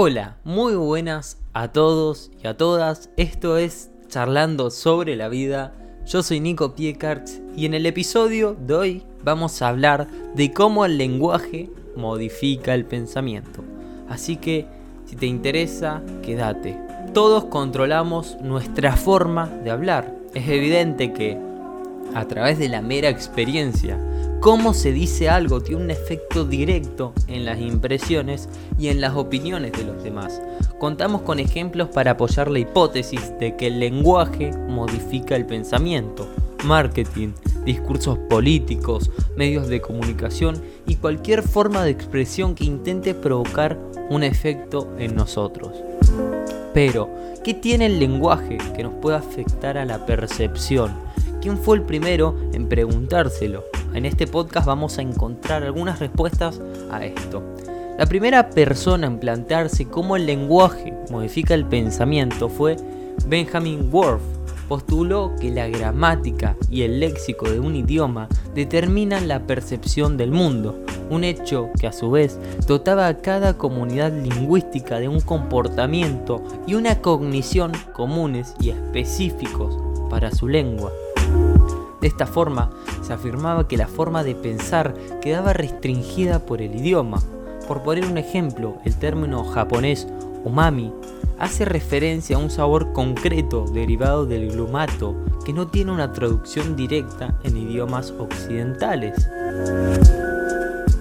Hola, 0.00 0.36
muy 0.44 0.76
buenas 0.76 1.38
a 1.54 1.72
todos 1.72 2.30
y 2.40 2.46
a 2.46 2.56
todas. 2.56 3.10
Esto 3.16 3.56
es 3.56 3.90
Charlando 4.06 4.70
sobre 4.70 5.16
la 5.16 5.28
vida. 5.28 5.74
Yo 6.06 6.22
soy 6.22 6.38
Nico 6.38 6.76
Piekarts 6.76 7.40
y 7.56 7.66
en 7.66 7.74
el 7.74 7.84
episodio 7.84 8.54
de 8.54 8.74
hoy 8.74 9.02
vamos 9.24 9.60
a 9.60 9.66
hablar 9.66 10.06
de 10.36 10.52
cómo 10.52 10.84
el 10.84 10.98
lenguaje 10.98 11.68
modifica 11.96 12.74
el 12.74 12.84
pensamiento. 12.84 13.64
Así 14.08 14.36
que, 14.36 14.66
si 15.04 15.16
te 15.16 15.26
interesa, 15.26 16.00
quédate. 16.22 16.78
Todos 17.12 17.46
controlamos 17.46 18.36
nuestra 18.40 18.96
forma 18.96 19.48
de 19.48 19.72
hablar. 19.72 20.14
Es 20.32 20.48
evidente 20.48 21.12
que, 21.12 21.36
a 22.14 22.24
través 22.26 22.60
de 22.60 22.68
la 22.68 22.82
mera 22.82 23.08
experiencia, 23.08 23.98
cómo 24.40 24.74
se 24.74 24.92
dice 24.92 25.28
algo 25.28 25.60
tiene 25.60 25.82
un 25.82 25.90
efecto 25.90 26.44
directo 26.44 27.12
en 27.26 27.44
las 27.44 27.60
impresiones 27.60 28.48
y 28.78 28.88
en 28.88 29.00
las 29.00 29.14
opiniones 29.14 29.72
de 29.72 29.84
los 29.84 30.02
demás. 30.02 30.40
Contamos 30.78 31.22
con 31.22 31.40
ejemplos 31.40 31.88
para 31.88 32.12
apoyar 32.12 32.50
la 32.50 32.60
hipótesis 32.60 33.32
de 33.40 33.56
que 33.56 33.66
el 33.66 33.80
lenguaje 33.80 34.52
modifica 34.68 35.34
el 35.34 35.46
pensamiento, 35.46 36.28
marketing, 36.64 37.30
discursos 37.64 38.18
políticos, 38.30 39.10
medios 39.36 39.68
de 39.68 39.80
comunicación 39.80 40.62
y 40.86 40.96
cualquier 40.96 41.42
forma 41.42 41.84
de 41.84 41.90
expresión 41.90 42.54
que 42.54 42.64
intente 42.64 43.14
provocar 43.14 43.78
un 44.08 44.22
efecto 44.22 44.88
en 44.98 45.14
nosotros. 45.16 45.72
Pero, 46.72 47.10
¿qué 47.42 47.54
tiene 47.54 47.86
el 47.86 47.98
lenguaje 47.98 48.58
que 48.74 48.84
nos 48.84 48.94
puede 48.94 49.16
afectar 49.16 49.76
a 49.76 49.84
la 49.84 50.06
percepción? 50.06 50.92
¿Quién 51.40 51.58
fue 51.58 51.76
el 51.76 51.82
primero 51.82 52.36
en 52.52 52.68
preguntárselo? 52.68 53.64
En 53.94 54.04
este 54.04 54.26
podcast 54.26 54.66
vamos 54.66 54.98
a 54.98 55.02
encontrar 55.02 55.62
algunas 55.62 55.98
respuestas 55.98 56.60
a 56.90 57.04
esto. 57.04 57.42
La 57.98 58.06
primera 58.06 58.50
persona 58.50 59.06
en 59.06 59.18
plantearse 59.18 59.86
cómo 59.86 60.14
el 60.14 60.26
lenguaje 60.26 60.94
modifica 61.10 61.54
el 61.54 61.64
pensamiento 61.64 62.48
fue 62.48 62.76
Benjamin 63.26 63.88
Worf. 63.92 64.22
Postuló 64.68 65.34
que 65.40 65.50
la 65.50 65.66
gramática 65.68 66.54
y 66.70 66.82
el 66.82 67.00
léxico 67.00 67.50
de 67.50 67.58
un 67.58 67.74
idioma 67.74 68.28
determinan 68.54 69.26
la 69.26 69.46
percepción 69.46 70.16
del 70.16 70.30
mundo, 70.30 70.78
un 71.10 71.24
hecho 71.24 71.70
que 71.80 71.86
a 71.86 71.92
su 71.92 72.10
vez 72.10 72.38
dotaba 72.66 73.08
a 73.08 73.16
cada 73.16 73.56
comunidad 73.56 74.12
lingüística 74.12 75.00
de 75.00 75.08
un 75.08 75.22
comportamiento 75.22 76.44
y 76.66 76.74
una 76.74 77.00
cognición 77.00 77.72
comunes 77.94 78.54
y 78.60 78.70
específicos 78.70 79.76
para 80.10 80.30
su 80.30 80.48
lengua. 80.48 80.92
De 82.00 82.06
esta 82.06 82.26
forma, 82.26 82.70
se 83.02 83.12
afirmaba 83.12 83.66
que 83.66 83.76
la 83.76 83.88
forma 83.88 84.22
de 84.22 84.34
pensar 84.34 84.94
quedaba 85.20 85.52
restringida 85.52 86.38
por 86.40 86.62
el 86.62 86.76
idioma. 86.76 87.20
Por 87.66 87.82
poner 87.82 88.04
un 88.06 88.18
ejemplo, 88.18 88.76
el 88.84 88.96
término 88.96 89.44
japonés 89.44 90.06
umami 90.44 90.92
hace 91.38 91.64
referencia 91.64 92.36
a 92.36 92.38
un 92.38 92.50
sabor 92.50 92.92
concreto 92.92 93.64
derivado 93.66 94.26
del 94.26 94.50
glumato 94.50 95.14
que 95.44 95.52
no 95.52 95.68
tiene 95.68 95.92
una 95.92 96.12
traducción 96.12 96.76
directa 96.76 97.34
en 97.42 97.56
idiomas 97.56 98.12
occidentales. 98.18 99.28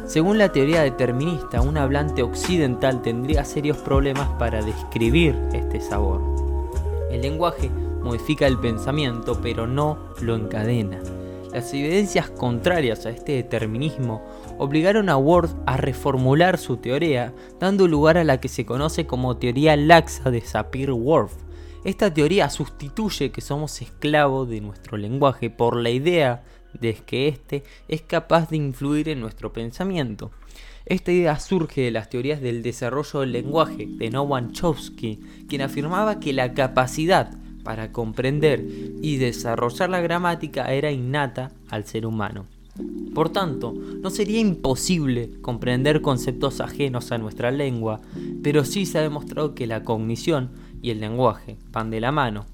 Según 0.05 0.37
la 0.37 0.51
teoría 0.51 0.83
determinista, 0.83 1.61
un 1.61 1.77
hablante 1.77 2.23
occidental 2.23 3.01
tendría 3.01 3.43
serios 3.43 3.77
problemas 3.77 4.29
para 4.39 4.61
describir 4.61 5.35
este 5.53 5.81
sabor. 5.81 6.21
El 7.11 7.21
lenguaje 7.21 7.69
modifica 8.01 8.47
el 8.47 8.59
pensamiento, 8.59 9.39
pero 9.41 9.67
no 9.67 9.97
lo 10.21 10.35
encadena. 10.35 10.99
Las 11.53 11.73
evidencias 11.73 12.29
contrarias 12.29 13.05
a 13.05 13.09
este 13.09 13.31
determinismo 13.31 14.23
obligaron 14.57 15.09
a 15.09 15.17
Ward 15.17 15.49
a 15.65 15.77
reformular 15.77 16.57
su 16.57 16.77
teoría, 16.77 17.33
dando 17.59 17.87
lugar 17.87 18.17
a 18.17 18.23
la 18.23 18.39
que 18.39 18.49
se 18.49 18.65
conoce 18.65 19.07
como 19.07 19.37
teoría 19.37 19.75
laxa 19.75 20.29
de 20.29 20.41
Sapir-Whorf. 20.41 21.31
Esta 21.83 22.13
teoría 22.13 22.49
sustituye 22.49 23.31
que 23.31 23.41
somos 23.41 23.81
esclavos 23.81 24.49
de 24.49 24.61
nuestro 24.61 24.97
lenguaje 24.97 25.49
por 25.49 25.77
la 25.77 25.89
idea 25.89 26.43
de 26.73 26.93
que 26.93 27.27
éste 27.27 27.63
es 27.87 28.01
capaz 28.01 28.49
de 28.49 28.57
influir 28.57 29.09
en 29.09 29.21
nuestro 29.21 29.53
pensamiento. 29.53 30.31
Esta 30.85 31.11
idea 31.11 31.39
surge 31.39 31.81
de 31.81 31.91
las 31.91 32.09
teorías 32.09 32.41
del 32.41 32.61
desarrollo 32.61 33.21
del 33.21 33.31
lenguaje 33.31 33.87
de 33.89 34.09
Noam 34.09 34.51
Chomsky, 34.51 35.19
quien 35.49 35.61
afirmaba 35.61 36.19
que 36.19 36.33
la 36.33 36.53
capacidad 36.53 37.31
para 37.67 37.91
comprender 37.91 38.65
y 39.01 39.17
desarrollar 39.17 39.89
la 39.89 39.99
gramática 39.99 40.73
era 40.73 40.89
innata 40.89 41.51
al 41.69 41.83
ser 41.83 42.05
humano. 42.05 42.45
Por 43.13 43.27
tanto, 43.27 43.73
no 43.73 44.09
sería 44.09 44.39
imposible 44.39 45.31
comprender 45.41 46.01
conceptos 46.01 46.61
ajenos 46.61 47.11
a 47.11 47.17
nuestra 47.17 47.51
lengua, 47.51 47.99
pero 48.41 48.63
sí 48.63 48.85
se 48.85 48.99
ha 48.99 49.01
demostrado 49.01 49.53
que 49.53 49.67
la 49.67 49.83
cognición 49.83 50.49
y 50.81 50.91
el 50.91 51.01
lenguaje 51.01 51.57
van 51.73 51.89
de 51.89 51.99
la 51.99 52.13
mano. 52.13 52.45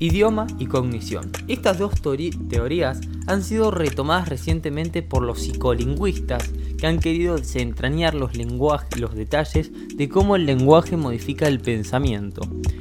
Idioma 0.00 0.48
y 0.58 0.66
cognición. 0.66 1.30
Estas 1.46 1.78
dos 1.78 1.92
teorías 2.02 3.00
han 3.28 3.44
sido 3.44 3.70
retomadas 3.70 4.28
recientemente 4.28 5.02
por 5.02 5.22
los 5.22 5.40
psicolingüistas 5.40 6.50
que 6.76 6.88
han 6.88 6.98
querido 6.98 7.36
desentrañar 7.36 8.14
los, 8.14 8.32
los 8.36 9.14
detalles 9.14 9.70
de 9.96 10.08
cómo 10.08 10.34
el 10.34 10.46
lenguaje 10.46 10.96
modifica 10.96 11.46
el 11.46 11.60
pensamiento. 11.60 12.40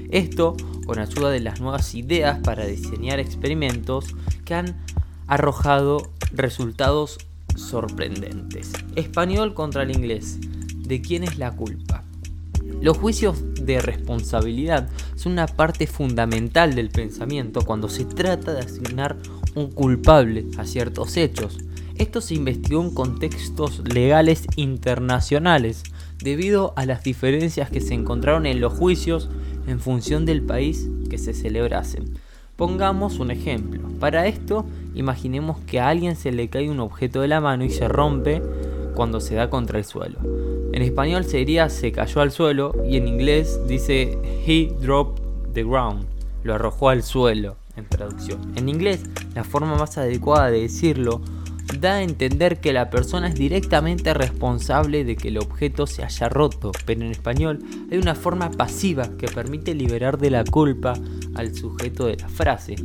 Esto 0.10 0.58
con 0.86 1.00
ayuda 1.00 1.30
de 1.30 1.40
las 1.40 1.60
nuevas 1.60 1.96
ideas 1.96 2.40
para 2.40 2.66
diseñar 2.66 3.20
experimentos 3.20 4.16
que 4.46 4.54
han 4.54 4.78
arrojado 5.28 6.12
resultados 6.34 7.18
sorprendentes. 7.56 8.72
Español 8.96 9.54
contra 9.54 9.84
el 9.84 9.92
inglés. 9.92 10.38
¿De 10.76 11.02
quién 11.02 11.24
es 11.24 11.38
la 11.38 11.52
culpa? 11.56 12.04
Los 12.82 12.98
juicios 12.98 13.44
de 13.62 13.82
responsabilidad 13.82 14.90
son 15.16 15.34
una 15.34 15.48
parte 15.48 15.88
fundamental 15.88 16.76
del 16.76 16.90
pensamiento 16.90 17.62
cuando 17.62 17.90
se 17.90 18.06
trata 18.06 18.54
de 18.54 18.60
asignar 18.60 19.18
un 19.56 19.72
culpable 19.72 20.46
a 20.58 20.66
ciertos 20.66 21.18
hechos. 21.18 21.58
Esto 21.96 22.22
se 22.22 22.36
investigó 22.36 22.82
en 22.84 22.94
contextos 22.94 23.82
legales 23.88 24.46
internacionales 24.58 25.84
debido 26.20 26.74
a 26.76 26.86
las 26.86 27.04
diferencias 27.04 27.70
que 27.70 27.82
se 27.82 27.94
encontraron 27.94 28.46
en 28.46 28.62
los 28.62 28.74
juicios 28.74 29.30
en 29.68 29.80
función 29.80 30.26
del 30.26 30.42
país 30.42 30.90
que 31.10 31.18
se 31.18 31.34
celebrasen. 31.34 32.18
Pongamos 32.56 33.20
un 33.20 33.32
ejemplo. 33.32 33.82
Para 34.00 34.28
esto, 34.28 34.66
imaginemos 34.94 35.60
que 35.68 35.80
a 35.80 35.90
alguien 35.90 36.16
se 36.16 36.32
le 36.32 36.50
cae 36.50 36.70
un 36.70 36.80
objeto 36.80 37.22
de 37.22 37.28
la 37.28 37.42
mano 37.42 37.66
y 37.66 37.70
se 37.70 37.88
rompe 37.88 38.42
cuando 38.96 39.20
se 39.20 39.36
da 39.36 39.50
contra 39.50 39.78
el 39.78 39.86
suelo. 39.86 40.20
En 40.72 40.82
español 40.82 41.26
sería 41.26 41.70
se 41.70 41.92
cayó 41.92 42.22
al 42.22 42.32
suelo 42.32 42.74
y 42.88 42.98
en 42.98 43.08
inglés 43.08 43.60
dice 43.68 44.18
he 44.46 44.74
dropped 44.82 45.22
the 45.54 45.64
ground, 45.64 46.06
lo 46.44 46.56
arrojó 46.56 46.90
al 46.90 47.04
suelo 47.04 47.58
en 47.76 47.86
traducción. 47.86 48.54
En 48.56 48.70
inglés, 48.70 49.04
la 49.34 49.44
forma 49.44 49.76
más 49.76 49.98
adecuada 49.98 50.50
de 50.50 50.62
decirlo 50.62 51.22
da 51.80 51.96
a 51.96 52.04
entender 52.04 52.60
que 52.60 52.74
la 52.74 52.90
persona 52.90 53.28
es 53.28 53.36
directamente 53.36 54.14
responsable 54.14 55.04
de 55.04 55.16
que 55.16 55.30
el 55.30 55.38
objeto 55.38 55.88
se 55.88 56.04
haya 56.04 56.30
roto, 56.30 56.72
pero 56.86 57.02
en 57.02 57.12
español 57.12 57.60
hay 57.92 57.98
una 57.98 58.16
forma 58.16 58.52
pasiva 58.52 59.10
que 59.18 59.28
permite 59.28 59.74
liberar 59.74 60.18
de 60.18 60.32
la 60.32 60.44
culpa 60.44 60.94
al 61.36 61.54
sujeto 61.56 62.08
de 62.08 62.18
la 62.18 62.30
frase. 62.30 62.76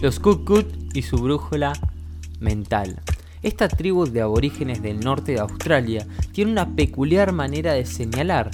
Los 0.00 0.20
Kukut 0.20 0.66
y 0.94 1.02
su 1.02 1.18
brújula 1.18 1.72
mental. 2.40 3.00
Esta 3.42 3.68
tribu 3.68 4.06
de 4.06 4.20
aborígenes 4.20 4.82
del 4.82 5.00
norte 5.00 5.32
de 5.32 5.40
Australia 5.40 6.06
tiene 6.32 6.52
una 6.52 6.74
peculiar 6.74 7.32
manera 7.32 7.72
de 7.72 7.86
señalar. 7.86 8.50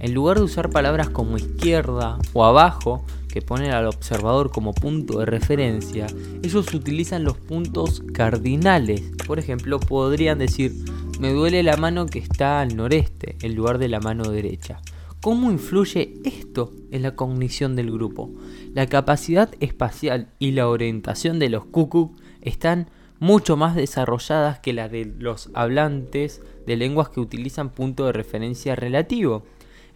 En 0.00 0.12
lugar 0.12 0.38
de 0.38 0.44
usar 0.44 0.70
palabras 0.70 1.08
como 1.08 1.36
izquierda 1.36 2.18
o 2.32 2.44
abajo, 2.44 3.04
que 3.34 3.42
ponen 3.42 3.72
al 3.72 3.86
observador 3.86 4.52
como 4.52 4.72
punto 4.72 5.18
de 5.18 5.26
referencia, 5.26 6.06
ellos 6.44 6.72
utilizan 6.72 7.24
los 7.24 7.36
puntos 7.36 8.00
cardinales. 8.12 9.10
Por 9.26 9.40
ejemplo, 9.40 9.80
podrían 9.80 10.38
decir, 10.38 10.72
me 11.18 11.32
duele 11.32 11.64
la 11.64 11.76
mano 11.76 12.06
que 12.06 12.20
está 12.20 12.60
al 12.60 12.76
noreste, 12.76 13.34
en 13.42 13.56
lugar 13.56 13.78
de 13.78 13.88
la 13.88 13.98
mano 13.98 14.30
derecha. 14.30 14.80
¿Cómo 15.20 15.50
influye 15.50 16.14
esto 16.22 16.74
en 16.92 17.02
la 17.02 17.16
cognición 17.16 17.74
del 17.74 17.90
grupo? 17.90 18.30
La 18.72 18.86
capacidad 18.86 19.50
espacial 19.58 20.28
y 20.38 20.52
la 20.52 20.68
orientación 20.68 21.40
de 21.40 21.48
los 21.48 21.64
kukuk 21.64 22.16
están 22.40 22.88
mucho 23.18 23.56
más 23.56 23.74
desarrolladas 23.74 24.60
que 24.60 24.72
las 24.72 24.92
de 24.92 25.12
los 25.18 25.50
hablantes 25.54 26.40
de 26.68 26.76
lenguas 26.76 27.08
que 27.08 27.18
utilizan 27.18 27.70
punto 27.70 28.06
de 28.06 28.12
referencia 28.12 28.76
relativo. 28.76 29.44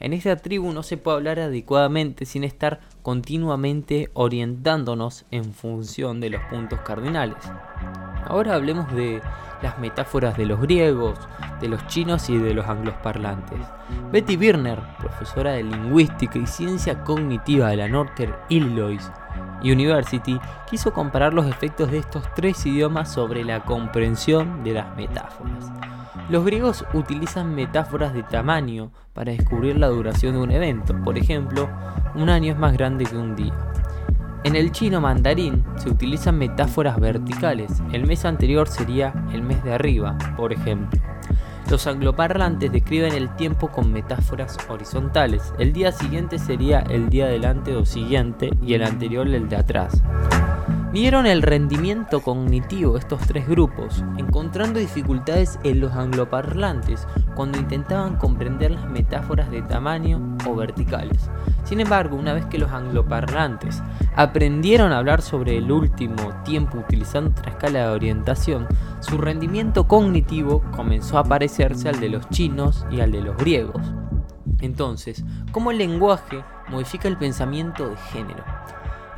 En 0.00 0.12
esta 0.12 0.36
tribu 0.36 0.72
no 0.72 0.84
se 0.84 0.96
puede 0.96 1.16
hablar 1.16 1.40
adecuadamente 1.40 2.24
sin 2.24 2.44
estar 2.44 2.80
continuamente 3.02 4.10
orientándonos 4.14 5.24
en 5.32 5.52
función 5.52 6.20
de 6.20 6.30
los 6.30 6.42
puntos 6.44 6.80
cardinales. 6.80 7.36
Ahora 8.24 8.54
hablemos 8.54 8.92
de 8.94 9.20
las 9.60 9.78
metáforas 9.80 10.36
de 10.36 10.46
los 10.46 10.60
griegos, 10.60 11.18
de 11.60 11.68
los 11.68 11.84
chinos 11.88 12.30
y 12.30 12.38
de 12.38 12.54
los 12.54 12.66
angloparlantes. 12.66 13.58
Betty 14.12 14.36
Birner, 14.36 14.78
profesora 14.98 15.52
de 15.52 15.64
lingüística 15.64 16.38
y 16.38 16.46
ciencia 16.46 17.02
cognitiva 17.02 17.70
de 17.70 17.78
la 17.78 17.88
Northern 17.88 18.36
Illinois 18.48 19.10
University, 19.62 20.38
quiso 20.70 20.92
comparar 20.92 21.34
los 21.34 21.46
efectos 21.46 21.90
de 21.90 21.98
estos 21.98 22.22
tres 22.34 22.64
idiomas 22.66 23.12
sobre 23.12 23.44
la 23.44 23.64
comprensión 23.64 24.62
de 24.62 24.74
las 24.74 24.94
metáforas. 24.96 25.72
Los 26.28 26.44
griegos 26.44 26.84
utilizan 26.92 27.54
metáforas 27.54 28.12
de 28.12 28.22
tamaño 28.22 28.90
para 29.14 29.32
descubrir 29.32 29.78
la 29.78 29.88
duración 29.88 30.34
de 30.34 30.40
un 30.40 30.50
evento. 30.50 30.94
Por 31.02 31.16
ejemplo, 31.16 31.68
un 32.14 32.28
año 32.28 32.52
es 32.52 32.58
más 32.58 32.72
grande 32.72 33.04
que 33.04 33.16
un 33.16 33.34
día. 33.34 33.54
En 34.44 34.54
el 34.54 34.70
chino 34.72 35.00
mandarín 35.00 35.64
se 35.76 35.90
utilizan 35.90 36.38
metáforas 36.38 37.00
verticales. 37.00 37.82
El 37.92 38.06
mes 38.06 38.24
anterior 38.24 38.68
sería 38.68 39.12
el 39.32 39.42
mes 39.42 39.62
de 39.64 39.74
arriba, 39.74 40.16
por 40.36 40.52
ejemplo. 40.52 41.00
Los 41.70 41.86
angloparlantes 41.86 42.72
describen 42.72 43.12
el 43.12 43.34
tiempo 43.36 43.68
con 43.68 43.92
metáforas 43.92 44.56
horizontales. 44.68 45.52
El 45.58 45.72
día 45.72 45.92
siguiente 45.92 46.38
sería 46.38 46.80
el 46.80 47.10
día 47.10 47.26
delante 47.26 47.76
o 47.76 47.84
siguiente 47.84 48.50
y 48.62 48.72
el 48.72 48.84
anterior 48.84 49.28
el 49.28 49.48
de 49.50 49.56
atrás. 49.56 50.02
Midieron 50.90 51.26
el 51.26 51.43
rendimiento 51.43 52.23
cognitivo 52.23 52.94
de 52.94 53.00
estos 53.00 53.20
tres 53.20 53.46
grupos, 53.46 54.02
encontrando 54.17 54.81
dificultades 54.81 55.58
en 55.62 55.81
los 55.81 55.93
angloparlantes 55.93 57.06
cuando 57.35 57.58
intentaban 57.58 58.17
comprender 58.17 58.70
las 58.70 58.88
metáforas 58.88 59.50
de 59.50 59.61
tamaño 59.61 60.38
o 60.46 60.56
verticales. 60.56 61.29
Sin 61.64 61.81
embargo, 61.81 62.17
una 62.17 62.32
vez 62.32 62.46
que 62.46 62.56
los 62.56 62.70
angloparlantes 62.70 63.82
aprendieron 64.17 64.93
a 64.93 64.99
hablar 64.99 65.20
sobre 65.20 65.58
el 65.58 65.70
último 65.70 66.32
tiempo 66.43 66.79
utilizando 66.79 67.32
otra 67.32 67.50
escala 67.50 67.81
de 67.81 67.88
orientación, 67.88 68.67
su 69.00 69.19
rendimiento 69.19 69.87
cognitivo 69.87 70.62
comenzó 70.75 71.19
a 71.19 71.25
parecerse 71.25 71.90
al 71.90 72.00
de 72.00 72.08
los 72.08 72.26
chinos 72.31 72.87
y 72.90 73.00
al 73.00 73.12
de 73.12 73.20
los 73.20 73.37
griegos. 73.37 73.82
Entonces, 74.62 75.23
¿cómo 75.52 75.70
el 75.70 75.76
lenguaje 75.76 76.43
modifica 76.70 77.08
el 77.08 77.19
pensamiento 77.19 77.90
de 77.90 77.96
género? 78.11 78.43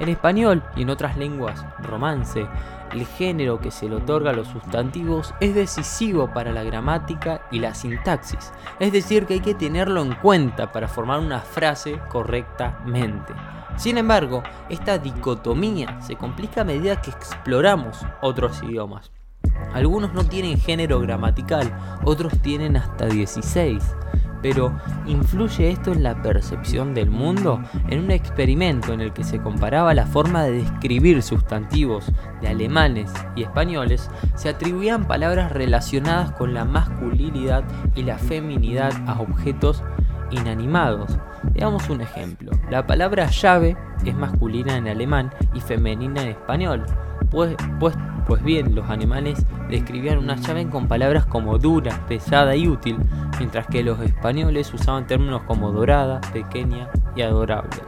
En 0.00 0.08
español 0.08 0.62
y 0.76 0.82
en 0.82 0.90
otras 0.90 1.18
lenguas 1.18 1.64
romance, 1.78 2.46
el 2.92 3.06
género 3.06 3.60
que 3.60 3.70
se 3.70 3.88
le 3.88 3.96
otorga 3.96 4.30
a 4.30 4.34
los 4.34 4.48
sustantivos 4.48 5.34
es 5.40 5.54
decisivo 5.54 6.32
para 6.32 6.52
la 6.52 6.64
gramática 6.64 7.42
y 7.50 7.60
la 7.60 7.74
sintaxis, 7.74 8.50
es 8.80 8.92
decir, 8.92 9.26
que 9.26 9.34
hay 9.34 9.40
que 9.40 9.54
tenerlo 9.54 10.02
en 10.02 10.14
cuenta 10.14 10.72
para 10.72 10.88
formar 10.88 11.20
una 11.20 11.40
frase 11.40 12.00
correctamente. 12.08 13.34
Sin 13.76 13.98
embargo, 13.98 14.42
esta 14.68 14.98
dicotomía 14.98 16.00
se 16.00 16.16
complica 16.16 16.62
a 16.62 16.64
medida 16.64 17.00
que 17.00 17.10
exploramos 17.10 18.04
otros 18.22 18.62
idiomas. 18.62 19.12
Algunos 19.72 20.12
no 20.14 20.24
tienen 20.24 20.58
género 20.58 21.00
gramatical, 21.00 21.72
otros 22.04 22.40
tienen 22.40 22.76
hasta 22.76 23.06
16. 23.06 23.82
Pero, 24.42 24.72
¿influye 25.06 25.70
esto 25.70 25.92
en 25.92 26.02
la 26.02 26.22
percepción 26.22 26.94
del 26.94 27.10
mundo? 27.10 27.62
En 27.88 28.04
un 28.04 28.10
experimento 28.10 28.92
en 28.92 29.00
el 29.00 29.12
que 29.12 29.24
se 29.24 29.40
comparaba 29.40 29.94
la 29.94 30.06
forma 30.06 30.44
de 30.44 30.52
describir 30.52 31.22
sustantivos 31.22 32.10
de 32.40 32.48
alemanes 32.48 33.12
y 33.36 33.42
españoles, 33.42 34.10
se 34.34 34.48
atribuían 34.48 35.06
palabras 35.06 35.52
relacionadas 35.52 36.32
con 36.32 36.54
la 36.54 36.64
masculinidad 36.64 37.64
y 37.94 38.02
la 38.02 38.18
feminidad 38.18 38.92
a 39.06 39.20
objetos 39.20 39.82
inanimados. 40.30 41.18
Veamos 41.52 41.88
un 41.90 42.00
ejemplo. 42.00 42.52
La 42.70 42.86
palabra 42.86 43.26
llave 43.26 43.76
es 44.04 44.14
masculina 44.14 44.76
en 44.76 44.88
alemán 44.88 45.30
y 45.54 45.60
femenina 45.60 46.22
en 46.22 46.28
español. 46.28 46.84
Pues, 47.30 47.54
pues 47.78 47.94
pues 48.30 48.44
bien, 48.44 48.76
los 48.76 48.88
animales 48.88 49.44
describían 49.68 50.18
una 50.18 50.36
llave 50.36 50.68
con 50.68 50.86
palabras 50.86 51.26
como 51.26 51.58
dura, 51.58 52.06
pesada 52.06 52.54
y 52.54 52.68
útil, 52.68 52.96
mientras 53.40 53.66
que 53.66 53.82
los 53.82 53.98
españoles 53.98 54.72
usaban 54.72 55.08
términos 55.08 55.42
como 55.48 55.72
dorada, 55.72 56.20
pequeña 56.32 56.88
y 57.16 57.22
adorable. 57.22 57.82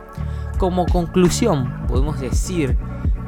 Como 0.59 0.85
conclusión, 0.87 1.87
podemos 1.87 2.19
decir 2.19 2.77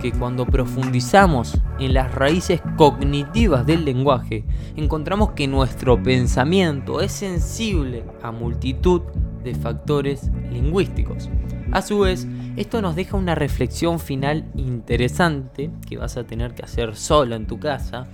que 0.00 0.10
cuando 0.10 0.44
profundizamos 0.44 1.56
en 1.78 1.94
las 1.94 2.12
raíces 2.12 2.60
cognitivas 2.76 3.64
del 3.64 3.84
lenguaje, 3.84 4.44
encontramos 4.74 5.30
que 5.36 5.46
nuestro 5.46 6.02
pensamiento 6.02 7.00
es 7.00 7.12
sensible 7.12 8.02
a 8.24 8.32
multitud 8.32 9.02
de 9.44 9.54
factores 9.54 10.30
lingüísticos. 10.50 11.28
A 11.70 11.82
su 11.82 12.00
vez, 12.00 12.26
esto 12.56 12.82
nos 12.82 12.96
deja 12.96 13.16
una 13.16 13.34
reflexión 13.34 14.00
final 14.00 14.50
interesante 14.56 15.70
que 15.88 15.98
vas 15.98 16.16
a 16.16 16.24
tener 16.24 16.54
que 16.54 16.62
hacer 16.62 16.96
solo 16.96 17.36
en 17.36 17.46
tu 17.46 17.58
casa 17.58 18.08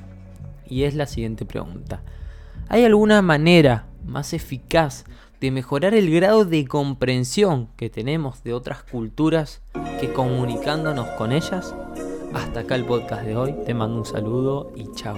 y 0.67 0.85
es 0.85 0.94
la 0.94 1.06
siguiente 1.06 1.44
pregunta. 1.44 2.03
¿Hay 2.69 2.85
alguna 2.85 3.23
manera 3.23 3.87
más 4.05 4.32
eficaz 4.32 5.05
de 5.41 5.50
mejorar 5.50 5.94
el 5.94 6.11
grado 6.11 6.44
de 6.44 6.67
comprensión 6.67 7.69
que 7.77 7.91
tenemos 7.91 8.43
de 8.43 8.53
otras 8.53 8.82
culturas 8.82 9.62
que 10.00 10.12
comunicándonos 10.12 11.09
con 11.11 11.32
ellas? 11.32 11.75
Hasta 12.32 12.61
acá 12.61 12.77
el 12.77 12.85
podcast 12.85 13.25
de 13.25 13.37
hoy, 13.37 13.55
te 13.67 13.75
mando 13.75 13.99
un 13.99 14.06
saludo 14.06 14.73
y 14.77 14.87
chao. 14.94 15.17